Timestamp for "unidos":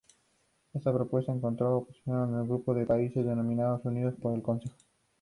3.83-4.15